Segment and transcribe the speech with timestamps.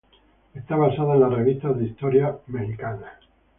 [0.55, 3.19] Está basada en la revista de historietas mexicana.